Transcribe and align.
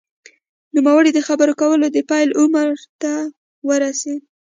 نوموړی 0.75 1.11
د 1.13 1.19
خبرو 1.27 1.53
کولو 1.61 1.85
د 1.89 1.97
پیل 2.09 2.29
عمر 2.41 2.67
ته 3.01 3.11
ورسېد 3.67 4.21